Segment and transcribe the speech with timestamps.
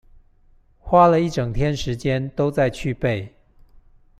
[0.79, 3.35] 花了一整天時間都在去背